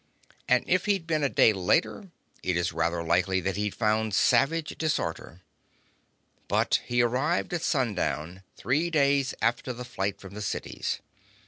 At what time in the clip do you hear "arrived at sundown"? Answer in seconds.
7.03-8.41